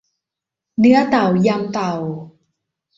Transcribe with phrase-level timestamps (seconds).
[0.79, 1.93] เนื้อเต่ายำเต่า